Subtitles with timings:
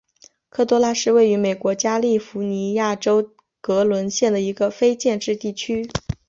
[0.49, 5.87] 科多拉是位于美国加利福尼亚州格伦县的一个非建制地区。